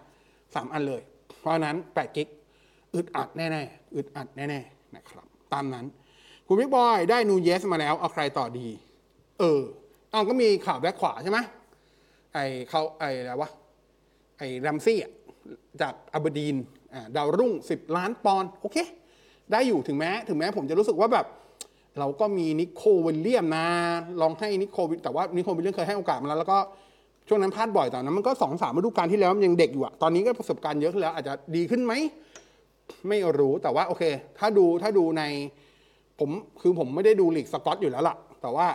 [0.55, 1.03] สามอันเลย
[1.41, 2.29] เพราะฉะนั้น8กิก
[2.95, 5.87] อึดอัดแน่ๆอึดอัดแน่ๆนะครับ ตามนั้น
[6.47, 8.69] คุณบิ๊กบอยได้นูเยสมาแล้ว เอาใครต่อดี
[9.39, 9.61] เออ
[10.13, 11.39] เอาก็มีข่าวแบ็คขวาใช่ไหม
[12.35, 13.50] ไอเขาไออะไรวะ
[14.39, 14.99] ไอ้แรมซี่
[15.81, 16.57] จากอับเบดีน
[17.17, 18.76] ดาวรุ่ง 10 ล้านปอนด์โอเค
[19.52, 21.26] ได้อยู่ถึงแม้ ถึงแม้ผมจะรู้สึกว่าแบบ
[21.99, 23.67] เราก็มีนิโควิลเลียมนะ
[24.21, 26.59] ลองให้นิโควิแต่ว่านิโควิลเลียมเคยให้โอกาสมาแล้ว แล้วก็
[27.28, 31.93] ช่วงนั้นพลาดบ่อยแต่นั้นมันก็สองสามฤดูกาลที่แล้วมันยังเด็กอยู่อะตอนนี้ก็ประสบการณ์เยอะขึ้นแล้วอาจจะดีขึ้นไหม
[33.08, 34.04] ไม่รู้แต่ว่าโอเค
[34.38, 35.23] ถ้าดูถ้าดูใน
[36.18, 38.66] ผมคือผมไม่ได้ดูลีกสกอตอยู่แล้วล่ะ แต่ว่า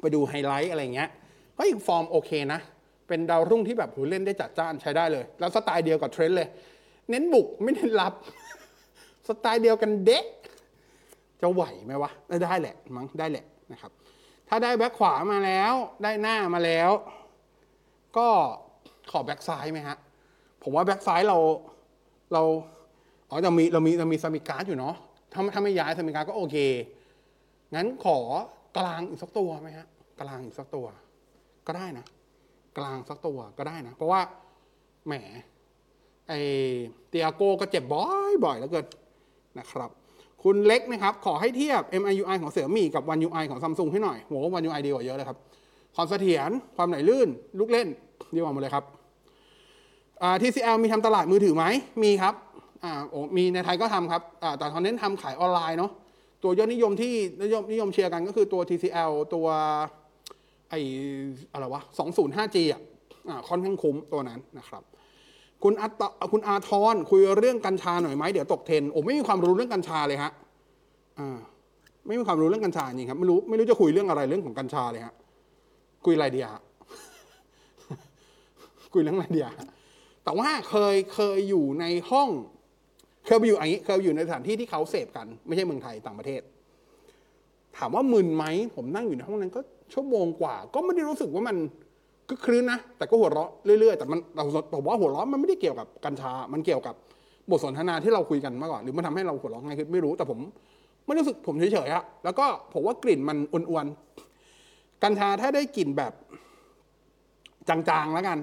[0.00, 1.08] ไปดูไฮไลท์อะไรเงี้ย
[1.56, 2.60] เฮ้ยฟอร์มโอเคนะ
[3.08, 6.48] เป็นดาวรุ่งที่แบบโหเล่นได้จัดจ้านใช้ได้เลย แล้วสไตล์เดียวกับเทรนต์เลย
[7.10, 8.12] เน้นบุกไม่เน้นรับ
[9.28, 10.24] สไตล์เดียวกันเด็ก
[11.40, 12.10] จะไหวไหมวะ
[12.44, 13.92] ได้แหละมั้งได้แหละนะครับ
[14.48, 16.90] ถ้าได้แบ็คขวามาแล้วได้หน้ามาแล้ว
[18.16, 18.28] ก็
[19.10, 19.96] ขอแบ็คซ้ายไหมฮะ
[20.62, 21.38] ผมว่าแบ็คซ้ายเรา
[22.32, 22.42] เรา
[23.30, 24.94] อ๋อเรามีเรามีเรามีซิมิกาสอยู่เนาะ
[25.32, 26.56] ถ้าถ้าไม่ย้ายซิมิกาสก็โอเค
[27.74, 28.18] งั้นขอ
[28.76, 29.86] กลางอีกสักตัวไหมฮะ
[30.20, 30.86] กลางอีกสักตัว
[31.66, 32.06] ก็ได้นะ
[32.78, 34.20] กลางสักตัวก็ได้นะ เพราะว่า
[35.06, 35.14] แหม
[36.28, 38.86] ไอติอาโก้ก็เจ็บบ่อยบ่อยแล้วเกิน
[39.58, 39.90] นะครับ
[40.42, 45.38] คุณเล็กนะครับ ขอให้เทียบ MIUI ของ Xiaomi กับ One UI ของซัมซุงให้หน่อยโห One UI ดีกว่าเยอะเลยครับ
[45.94, 47.88] ความเสถียรความไหลลื่น ลูกเล่น
[48.34, 48.84] ดีกว่าหมดเลยครับ
[50.42, 51.64] TCL มีทำตลาดมือถือไหม
[52.02, 52.34] มีครับ
[52.86, 55.90] อ่าโอ้มีในไทยก็ทำครับอ่าแต่ตอนนี้ทำขายออนไลน์เนาะ
[56.42, 59.46] ตัวยอดนิยมที่นิยมนิยมเชียร์กันก็คือตัว TCL ตัว
[60.70, 60.74] ไอ
[61.52, 62.80] อะไรวะ 205G อะ
[63.48, 64.82] ค่อนข้างคุ้มตัวนั้นนะครับ
[65.62, 70.32] คุณอาตคุณอาทรคุยเรื่องกัญชาหน่อยไหมเดี๋ยวตกเทรนโอ้ไม่มีความรู้เรื่องกัญชาเลยฮะ
[71.18, 71.38] อ่า
[72.06, 75.14] ไม่มีความรู้เรื่องกัญชาจริงครับไม่รู้ไม่รู้จะคุยเรื่องอะไรเรื่องของกัญชาเลยฮะ
[76.04, 76.62] คุยอะไรดีฮะ
[78.92, 79.66] คุยเรื่องอะไรดีฮะ
[80.24, 82.28] แต่ว่าเคยเคยอยู่ในห้อง
[83.26, 86.40] เคยไปอยู่อย่างนี้เคยไปอยู่ในสถานที่ที่เขาเสพกัน ไม่ใช่เมืองไทยต่างประเทศ
[87.76, 89.60] ถามว่ามึนไหมผมนั่งอยู่ในห้องนั้นก็
[89.94, 91.56] ชั่วโมงกว่า ก็ไม่ได้รู้สึกว่ามัน
[92.28, 96.94] ก็คลื้นนะแต่ก็หัวเราะเรื่อยๆแต่มันเราผมว่าหัวเราะมันไม่ได้เกี่ยวกับกัญชา มันเกี่ยวกับ
[97.50, 100.38] บทสนทนาที่เราคุยกันมาก่อนหรือมันทำให้เราหัวเราะไง่ายขึ้นไม่รู้ แต่ผม
[101.06, 106.12] ไม่รู้สึกผมเฉยๆอะแล้วก็ผมว่ากลิ่นมันอ้วนๆกัญชาถ้าได้กลิ่นแบบ
[107.68, 108.38] จางๆแล้วกัน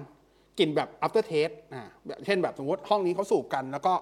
[0.59, 1.83] กลิ่นแบบ after taste อ่า
[2.25, 3.93] เช่นแบบสมมติห้องนี้เขาสูบกัน แล้วก็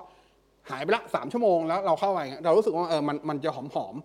[0.69, 3.95] หายไปละสามชั่วโมงแล้วเราเข้าไปเงี้ยเรารู้สึกว่าเออมันมันจะหอมหอม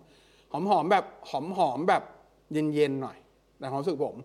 [0.51, 2.03] หอมหอมแบบหอมหอมแบบ
[2.53, 3.17] เย็นๆหน่อย
[3.59, 4.15] ในความรู้สึกผม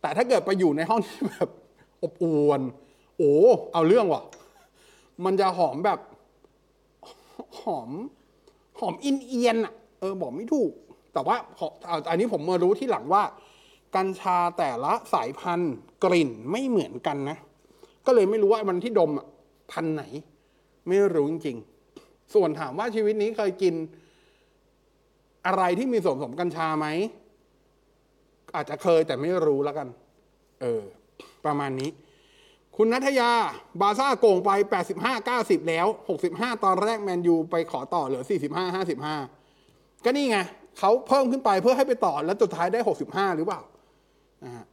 [0.00, 1.50] แต่ถ้าเกิดไปอยู่ในห้องที่แบบ
[2.02, 2.60] อบอวน
[3.16, 3.34] โอ้
[3.72, 4.22] เอาเรื่องว่ะ
[5.24, 6.00] มันจะหอมแบบ
[7.60, 7.90] หอม
[8.80, 10.72] หอมอินเอียนอะเออบอกไม่ถูก
[11.12, 11.66] แต่ว่าพอ
[12.10, 13.22] อันนี้ผมมารู้ที่หลังว่า
[13.96, 17.36] กัญชาแต่ละสายพันธุ์กลิ่นไม่เหมือนกันนะ
[18.06, 19.26] ก็เลยไม่รู้ว่ามันที่ดมอะ
[19.72, 20.02] พันไหน
[20.88, 23.74] ไม่รู้จริงๆส่วนถามว่าชีวิตนี้เคยกิน
[25.46, 26.86] อะไรที่มีส่วนผสมกัญชาไหม
[28.54, 29.88] อาจจะเคยแต่ไม่รู้แล้วกัน
[30.60, 30.82] เออ
[31.44, 31.90] ประมาณนี้
[32.76, 33.30] คุณนัทยา
[33.80, 34.50] บาซ่าโกงไป
[34.92, 35.86] 85 90 แล้ว
[36.24, 38.76] 65 ตอนแรกแมนยูไปขอต่อเหลือ 45
[39.36, 40.38] 55 ก็นี่ไง
[40.78, 43.60] เขาเพิ่มขึ้นไปเพื่อให้ไปต่อแล้วสุดท้ายได้ 65 หรือเปล่า
[44.44, 44.64] นะฮะ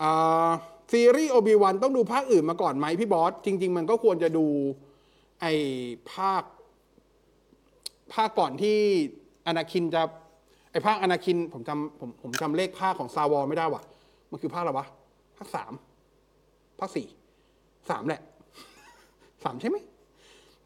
[0.00, 0.50] อ่า
[0.92, 4.46] ซีรีส์โอบิวันต้องดูภาคอื่นมาก่อนไหมพี่บอส จริง ๆ มันก็ควรจะดู
[5.40, 5.52] ไอ้
[6.12, 6.42] ภาค
[8.14, 8.78] ภาคก่อนที่
[9.46, 10.02] อนาคินจะ
[10.72, 13.82] ไอ้ภาคอนาคินผมจำผมผมจำเลขภาคของซาวอไม่ได้ว่ะ
[14.30, 14.86] มันคือภาคอะไรวะ
[15.36, 15.72] ภาคสาม
[16.78, 17.06] ภาคสี่
[17.90, 18.22] สามแหละ
[19.44, 19.76] สามใช่ไหม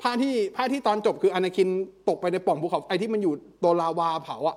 [0.02, 1.68] ภาคที่ภาคที่ตอนจบคืออนาคิน
[2.08, 4.56] ตกไปในปล่องภูเขาไอ้ที่มันอยู่โดนลาวาเผาอะ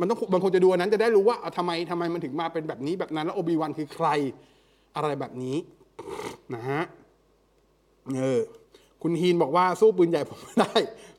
[0.00, 4.08] มันต้องมันคงจะดูอันนั้นจะได้รู้ว่าเอาทำไมทำไมมันถึงมาเป็นแบบนี้แบบนั้น แล้วโอบิวันคือใคร
[4.96, 5.56] อะไรแบบนี้
[6.54, 6.82] นะฮะ
[8.16, 8.40] เออ
[9.02, 10.72] คุณฮีนบอกว่าสู้ปืนใหญ่ผมไม่ได้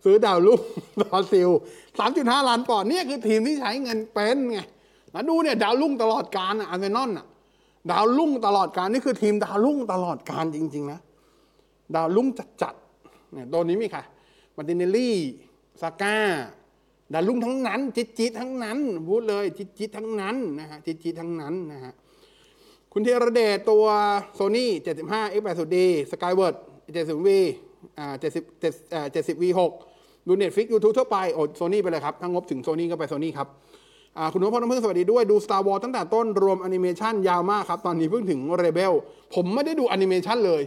[0.03, 0.59] ซื้อดาวลุ่ง
[1.01, 1.49] บราซิล
[1.99, 4.59] 3.5 ล้านปอนด์เนี่ยคือทีมที่ใช้เงินเป็นไง
[5.13, 7.25] นะดูเนี่ยดาวลุ่งตลอดการอะอาร์เซนอลอะ
[7.91, 10.99] ดาวลุ่งตลอดการนี่คือทีมดาวลุ่งตลอดการจริง ๆ นะ
[11.95, 12.27] ดาวลุ่ง
[12.61, 14.03] จัดๆเนี่ยตัวนี้มีค่ะ
[14.55, 15.17] มาร์ตินเนลลี่
[15.81, 16.17] ซาก้า
[17.13, 21.93] ดาวลุ่งทั้งนั้น จิตจิตๆทั้งนั้นพูดเลยจิตจิตๆทั้งนั้นนะฮะจิตจิตๆทั้งนั้นนะฮะ
[22.91, 23.85] คุณเทระเดชตัว
[24.39, 24.65] Sony
[25.03, 25.77] 75 X80D
[26.11, 26.55] Skyworth
[26.95, 27.29] 70V
[27.99, 29.59] อ่า70 7อ่า 70V6
[30.27, 33.47] ดู Netflix YouTube ทั่วไปโอ้โซนี่ไปเลยครับถ้างบถึงโซนี่ก็ไปโซนี่ครับ
[34.33, 38.93] คุณนพพลน้ำพึ่งสวัสดีด้วยดู Star Wars ตั้งแต่ต้นรวมแอนิเมชันยาวมากครับ ตอนนี้เพิ่งถึง Rebels
[39.35, 40.63] ผมไม่ได้ดูแอนิเมชันเลย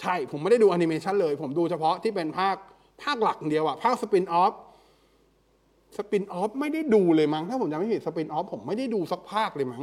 [0.00, 2.56] ใช่ ผมไม่ได้ดูแอนิเมชันเลย ผมดูเฉพาะที่เป็นภาค
[3.02, 4.52] ภาคหลักเดียวอะภาค spin-off
[5.96, 9.82] spin-off ไม่ได้ดูเลยมั้ง ถ้าผมจำไม่ผิด spin-off ผมไม่ได้ดูสักภาคเลยมั้ง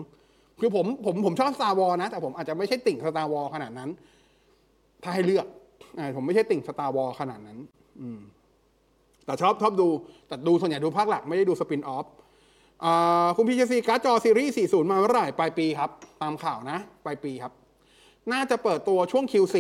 [0.60, 3.90] คือผมผมผมชอบ Star Wars นะ แต่ผมอาจจะไม่ใช่ติ่ง Star Wars ขนาดนั้น
[5.04, 5.46] ถ้าให้เลือก
[6.16, 7.58] ผมไม่ใช่ติ่ง Star Wars ขนาดนั้น
[8.02, 8.20] อืม
[9.26, 9.88] แต่ชอบชอบดู
[10.28, 12.06] แต่ดูส่วนใหญ่ดูภาคหลักไม่ได้ดู spin-off
[13.36, 15.90] คุณพีเจซีการ์ดจอซีรีส์ 40 มาเมื่อไหร่ปลายปีครับ
[16.22, 17.54] ตามข่าวนะปลายปีครับ
[18.32, 19.58] น่าจะเปิดตัวช่วง Q4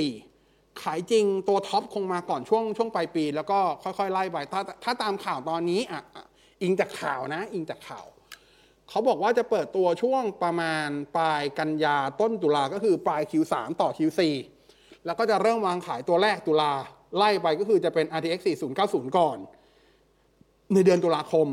[0.83, 6.25] ขายจริงตัวท็อปคงมาก่อนช่วงช่วงปลายปี แล้วก็ค่อยๆ ไล่ไปถ้าถ้าตามข่าวตอนนี้อะอะ
[6.61, 8.05] อิงจากข่าวนะ อิงจากข่าว
[8.89, 14.21] เขาบอกว่าจะเปิดตัวช่วงประมาณปลายกันยาต้นตุลาก็คือปลาย Q3 ต่อ Q4
[15.09, 16.73] แล้วก็จะเริ่มวางขายตัวแรกตุลา
[17.17, 18.39] ไล่ไปก็คือจะเป็น RTX
[18.79, 19.37] 4090 ก่อน
[20.73, 21.47] ในเดือนตุลาคม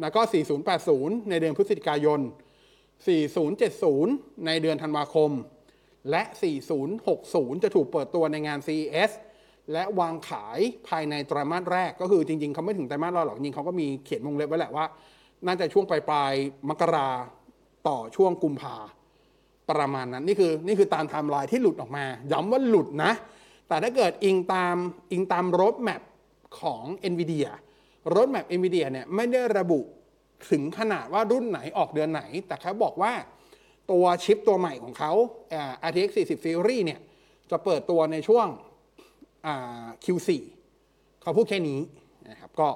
[0.00, 0.20] แล้วก็
[0.74, 2.20] 4080 ในเดือนพฤศจิกายน
[3.52, 5.30] 4070 ในเดือนธันวาคม
[6.10, 6.22] และ
[6.94, 9.10] 4060 จะถูกเปิดตัวในงาน CES
[9.72, 10.58] และวางขาย
[10.88, 14.84] ภายในไตรมาสแรกก็คือจริง ๆ เขาไม่ถึงไตรมาสแรกหรอกจริงเขาก็มีเขียนวงเล็บไว้แหละว่า
[15.46, 16.32] น่าจะช่วงปลายปลาย
[16.68, 17.08] มกรา
[17.88, 18.76] ต่อช่วงกุมภา
[19.70, 23.12] ประมาณนั้นนี่คือนี่คือตามไทม์ไลน์ที่หลุดออกมา ย้ำว่าหลุดนะ
[23.68, 24.76] แต่ถ้าเกิดอิงตาม
[25.12, 26.02] อิงตาม roadmap
[26.60, 27.48] ของ NVIDIA
[28.14, 29.80] roadmap NVIDIA เนี่ยไม่ได้ระบุ
[30.50, 33.12] ถึงขนาดว่ารุ่นไหนออกเดือนไหน แต่เขาบอกว่า
[33.90, 35.12] ตัวชิปตัวใหม่ของเขา
[35.88, 37.00] RTX 40 Series เนี่ย
[37.50, 38.46] จะเปิดตัวในช่วง
[40.04, 40.28] Q4
[41.22, 41.80] เขาพูดแค่นี้
[42.30, 42.68] นะครับก็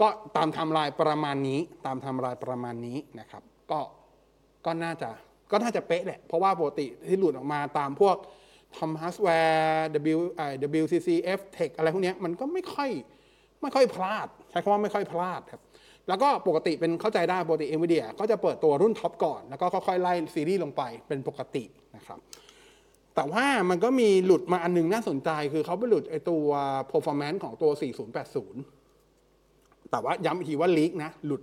[0.00, 3.80] ก็ตามไทม์ไลน์ประมาณนี้ ตามไทม์ไลน์ประมาณนี้นะครับ ก็
[4.64, 5.10] ก็น่าจะ
[5.50, 8.16] ก็น่าจะเป๊ะแหละ เพราะว่าปกติที่หลุดออกมาตามพวก
[8.78, 10.18] ทำฮาร์ดแวร์ W
[10.82, 12.90] WCCF Tech อะไรพวกนี้มันก็ไม่ค่อย
[13.62, 15.62] ไม่ค่อยพลาด ใช้คำว่าไม่ค่อยพลาดครับ
[16.08, 21.64] แล้วก็ปกติเป็นเข้าใจได้ปกติ NVIDIA ก็จะเปิดตัวรุ่นท็อปก่อน แล้วก็ค่อยๆไล่ซีรีส์ลงไปเป็นปกติ
[21.96, 22.18] นะครับ
[23.14, 26.44] แต่ว่ามันก็มีหลุดมาอันหนึงน่าสนใจ คือเขาไปหลุดไอตัว
[26.90, 27.70] performance ของตัว
[28.56, 31.42] 4080 แต่ว่าย้ำอีกทีว่าลีกนะ หลุด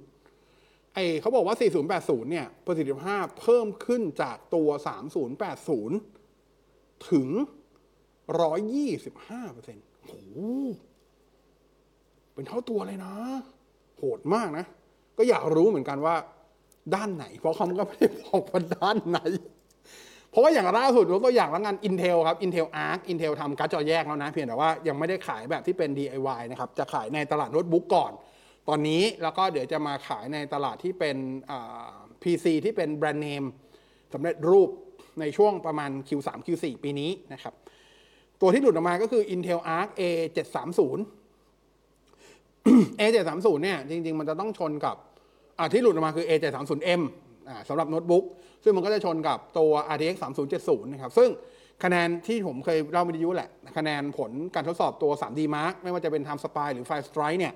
[0.94, 1.56] ไอเขาบอกว่า
[1.94, 4.70] 4080 เนี่ย ประสิทธิภาพเพิ่มขึ้นจากตัว
[5.90, 7.28] 3080 ถึง
[8.66, 10.14] 125เปอร์เซ็นต์โอ้โห
[12.34, 13.14] เป็นเท่าตัวเลยนะ
[13.98, 14.66] โหดมากนะ
[15.18, 16.16] ก็อยากรู้เหมือนกันว่า
[16.96, 19.20] ด้านไหน เพราะเขาก็ไม่ได้บอกว่าด้านไหน
[20.30, 28.12] เพราะว่าอย่างล่าสุดยกตัวอย่างแล้วงาน Intel ครับ Intel Arc Intel ทำการ์ดจอแยกแล้วนะ เพียงแต่ว่ายังไม่ได้ขายแบบที่เป็น DIY นะครับ จะขายในตลาดโน้ตบุ๊กก่อน
[28.70, 31.18] ตอนนี้แล้วก็เดี๋ยวจะมาขายในตลาดที่เป็น
[32.24, 33.44] PC ที่เป็นแบรนด์เนม
[34.14, 34.70] สำเร็จรูป
[35.20, 37.54] ในช่วงประมาณ Q3 Q4 ปีนี้นะครับ
[38.42, 40.82] ตัวที่หลุดออกมาก็คือ Intel Arc A730
[43.00, 44.96] A730 เนี่ยจริง ๆ มันจะต้องชนกับ
[45.74, 47.02] ที่หลุดออกมาคือ A730M
[47.48, 48.26] อสำหรับโน้ตบุ๊ก
[48.64, 50.16] ซึ่งมันก็จะชนกับตัว RTX
[50.54, 51.30] 3070 นะครับ ซึ่ง
[51.84, 57.54] คะแนนที่ผมเคยเล่าวิทยุแหละ คะแนนผลการทดสอบตัว 3D Mark ไม่ว่าจะเป็น Time Spy หรือ Fire Strike เนี่ย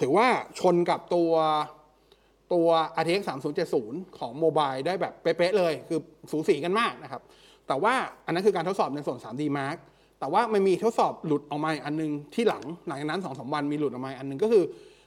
[0.00, 0.26] ถือว่า
[0.58, 1.32] ชนกับตัว
[2.52, 2.68] ตัว
[3.00, 3.22] RTX
[3.70, 7.22] 3070 ของโมบายได้แบบเป๊ะๆเลย คือสูสีกันมากนะครับ
[7.68, 7.94] แต่ว่า
[8.26, 9.78] อันนั้นคือการทดสอบในส่วน 3D Mark
[10.20, 14.64] แต่ว่ามันมีทดสอบหลุดออกมาอันนึงที่หลังหลังจากนั้น2อสวันมีหลุดออกมาอันนึงก็คือ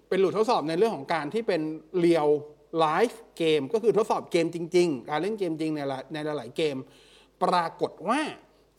[0.10, 1.62] เป็นหลุดทดสอบในเรื่องของการที่เป็น
[2.00, 5.80] real-life game ก็คือทดสอบเกมจริง ๆ การเล่นเกมจริงใน
[6.14, 6.76] ในหลายๆเกม
[7.44, 8.20] ปรากฏว่า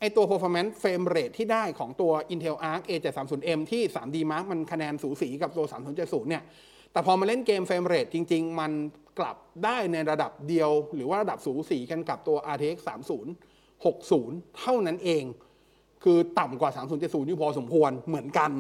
[0.03, 6.43] ไอตัว performance frame rate ที่ได้ของตัว Intel Arc A730M ที่ 3D Mark มันคะแนนสูสีกับตัว 3070 เนี่ย
[6.93, 8.73] แต่พอมาเล่นเกม frame rate จริง ๆ มัน
[9.19, 12.77] กลับได้ในระดับเดียว หรือว่าระดับสูสีกันกับตัว RTX
[13.69, 15.25] 3060 เท่านั้นเอง
[16.05, 18.51] คือต่ำกว่า 3070 อยู่พอสมควรเหมือนกัน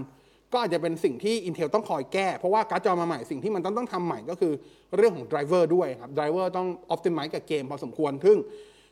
[0.52, 4.52] ก็อาจจะเป็นสิ่งที่ Intel ต้องคอยแก้ เพราะว่าการ์ดจอมาใหม่สิ่งที่มันต้องต้องทำใหม่ก็คือ
[4.96, 8.38] เรื่องของไดรเวอร์ด้วยครับไดรเวอร์ต้อง optimize กับเกมพอสมควรซึ่ง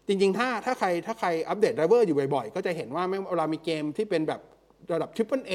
[0.08, 4.40] จริงๆ ถ้าถ้าใครถ้าใครอัปเดตไดรเวอร์อยู่บ่อยๆ ก็จะเห็นว่าไม่เวลามีเกมที่เป็นแบบ
[4.92, 5.52] ระดับ Triple A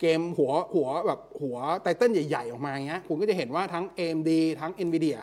[0.00, 5.18] เกมหัวหัวแบบหัว title ใหญ่ๆ ออกมาอย่างเงี้ยคุณก็จะเห็นว่าทั้ง AMD ทั้ง NVIDIA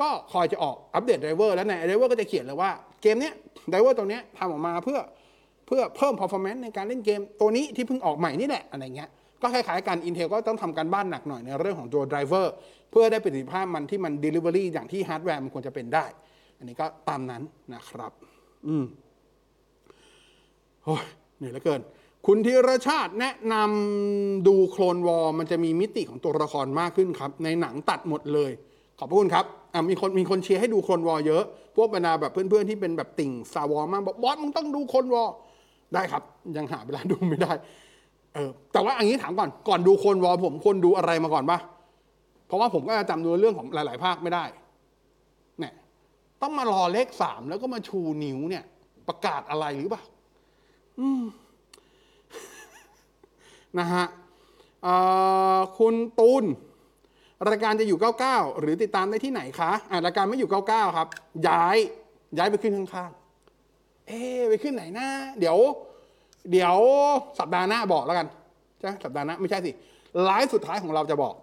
[0.00, 2.70] ก็คอยจะออกอัปเดตไดรเวอร์แล้วในไดรเวอร์ก็จะเขียนเลยว่า
[3.02, 3.34] เกมเนี้ย
[3.70, 4.98] ไดรเวอร์ตัวเนี้ยทำออกมาเพื่อ
[5.66, 9.08] เพื่อเพิ่ม performance ในการเล่นเกมตัวนี้ที่เพิ่งออกใหม่นี่แหละอะไรเงี้ย
[9.42, 12.46] ก็คล้ายๆกัน Intel ก็ต้องทำการบ้านหนักหน่อยในเรื่องของตัว driver
[12.90, 16.06] เพื่อได้ประสิทธิภาพมันที่มัน delivery อย่างที่ฮาร์ดแวร์มันควรจะเป็นได้
[16.58, 17.42] อันนี้ก็ตามนั้น
[17.74, 18.12] นะครับ
[18.66, 18.84] อืม
[20.84, 21.04] โอ้ย
[21.36, 21.80] เหนื่อยเหลือเกิน
[22.26, 28.50] คุณธีรชาติแนะนำดู Clone Wars มันจะมีมิติของตัวละครมากขึ้นครับ ในหนังตัดหมดเลย
[28.98, 29.44] ขอบพระคุณครับ
[29.74, 31.42] อะมีคนมีคนเชียร์ให้ดู Clone Wars เยอะ
[31.76, 35.28] พวกบรรดาแบบเพื่อนๆที่เป็นแบบติ่งซาวอมากบอกบอสมึงต้องดู Clone Wars
[35.94, 36.22] ได้ครับ
[36.56, 37.52] ยังหาเวลาดูไม่ได้
[38.34, 41.58] เออแต่ว่าอันนี้ถามก่อนก่อนดู Clone Wars ผมควรดูอะไรมาก่อนปะ
[42.46, 44.64] เพราะว่าผมก็จะจำดูเรื่องของหลาย ๆ ภาคไม่ได้เนี่ย
[46.42, 48.64] ต้องมารอเลขสามแล้วก็มาชูนิ้วเนี่ย
[49.08, 50.02] ประกาศอะไรหรือเปล่า
[53.78, 54.04] นะฮะ
[55.78, 56.44] คุณตูน
[57.48, 61.08] รายการจะอยู่ 99 หรือติดตามได้ที่ไหนคะอ่ารายการไม่อยู่ 99 ครับ
[61.48, 61.76] ย้าย
[62.36, 65.58] ย้ายไปขึ้นข้างๆ เอ๊ไปขึ้นไหนนะเดี๋ยว
[66.50, 66.76] เดี๋ยว
[67.38, 68.26] สัปดาห์หน้าบอกแล้วกัน
[68.80, 69.70] ใช่สัปดาห์หน้าไม่ใช่สิ
[70.24, 71.34] ไลฟ์สุดท้ายของเราจะบอก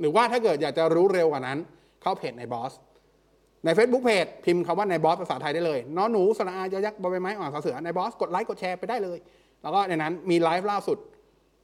[0.00, 1.58] หรือว่าถ้าเกิดอยากจะรู้เร็วกว่านั้น
[2.02, 2.72] เข้าเพจในบอส
[3.64, 9.18] ใน Facebook เพจพิมพ์คำว่าในบอสภาษาไทยได้เลยน้อหนูสระอายอยักษ์บอใบไม้อ่อนสเสือในบอสกดไลค์กดแชร์ไปได้เลย
[9.62, 10.98] แล้วก็ในนั้นมีไลฟ์ล่าสุด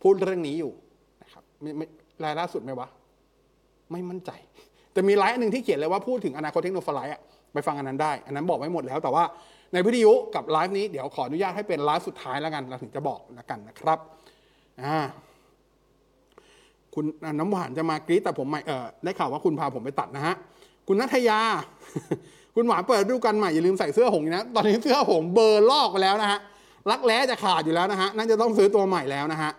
[0.02, 0.72] พูดเรื่องนี้อยู่
[1.22, 1.42] นะครับ
[1.78, 1.86] ไม่
[2.20, 2.88] ไลฟ์ล่าสุดไหมวะ
[3.92, 4.30] ไม่มั่นใจ
[4.92, 7.20] แต่มีไลฟ์หนึ่งที่เขียนเลยว่าพูดถึงอนาคตเทคโนโลยีอะ
[7.52, 9.24] ไปฟังอันนั้นได้ อันนั้นบอกไว้หมดแล้ว แต่ว่า
[9.72, 13.98] ในวิทยุกับไลฟ์นี้เดี๋ยวขออนุญาตให้เป็นไลฟ์สุดท้ายแล้วกันเราถึงจะบอกแล้วกันนะครับ
[14.82, 14.98] อ่า
[16.94, 17.04] คุณ
[17.38, 20.34] น้ำหวานจะมากรี๊ดแต่ผมไม่เออได้ข่าวว่าคุณพาผมไปตัดนะฮะ
[20.88, 21.40] คุณนัทยา
[22.54, 26.38] คุณหวานเปิดฤดูกาลใหม่อย่าลืมใส่เสื้อหงส์นะ ตอนนี้เสื้อหงส์เบอร์ลอกไปแล้วนะฮะ
[26.90, 29.52] รักแร้จะขาดอยู่แล้วนะฮะ น่าจะต้องซื้อตัวใหม่แล้วนะฮะ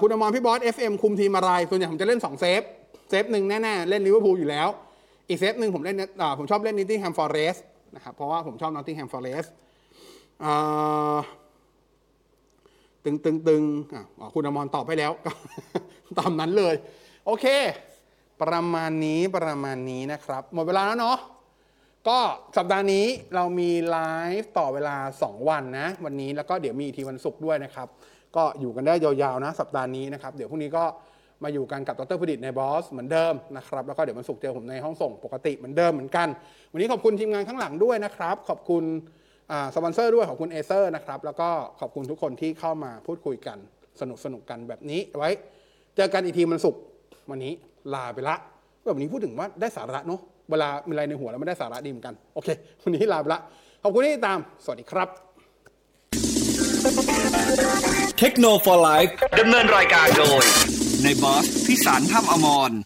[0.00, 2.62] คุณอมรพี่บอส FM คุมทีมอะไร ส่วนใหญ่ผมจะเล่น 2 save
[3.10, 4.68] save หนึ่งแน่ๆ เล่นลิเวอร์พูลอยู่แล้ว
[5.28, 5.96] อีก save หนึ่งผมเล่น
[6.38, 7.56] ผมชอบเล่น Nottingham Forest
[7.94, 9.46] นะครับ เพราะว่าผมชอบ Nottingham Forest
[13.04, 13.62] ตึงตึงตึง
[14.20, 15.12] อคุณอมรตอบไปแล้ว
[16.18, 16.74] ตามนั้นเลย
[17.26, 17.46] โอเค
[18.42, 21.18] ประมาณนี้ประมาณนี้นะครับ หมดเวลาแล้วเนาะ
[22.08, 22.18] ก็
[22.56, 23.98] สัปดาห์นี้เรามีไล
[24.40, 27.88] ฟ์ต่อเวลา 2 วันนะ วันนี้แล้วก็เดี๋ยวมีอีกทีวันศุกร์ด้วยนะครับ
[28.36, 30.84] ก็อยู่กันได้ยาวๆนะ สัปดาห์นี้นะครับ เดี๋ยวพรุ่งนี้ก็
[31.44, 36.28] มาอยู่กันกับดรพดิษฐ์ในบอสเหมือนเดิมนะครับ แล้วก็เดี๋ยววันศุกร์เจอผมในห้องส่งปกติเหมือนเดิมเหมือนกัน
[36.72, 38.84] วันนี้ขอบคุณทีมงานข้างหลังด้วยนะครับ ขอบคุณ
[39.74, 41.48] สปอนเซอร์ด้วยขอบคุณ Acer นะครับแล้วก็
[41.80, 43.58] ขอบคุณทุกคนที่เข้ามาพูดคุยกัน
[44.00, 45.30] สนุกสนุกๆกันแบบนี้ไว้
[45.96, 46.80] เจอกันอีกทีวันศุกร์
[47.30, 47.52] วันนี้
[47.94, 48.36] ลาไปละ
[48.94, 50.20] วันนี้พูดถึงว่าได้สาระเนาะ
[50.50, 52.48] เวลามีอะไรในหัวแล้วไม่ได้สาระดีเหมือนกัน โอเค
[52.82, 53.40] วันนี้ลาไปละ
[53.82, 55.08] ขอบคุณที่ติดตาม สวัสดีครับ
[58.18, 60.44] เทคโนโลยีไลฟ์ดำเนินรายการโดย
[61.02, 62.70] ในบอสพิสารถ้ำอมร